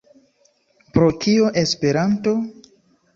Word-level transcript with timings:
Pro 0.95 1.09
kio 1.25 1.51
Esperanto? 1.63 2.33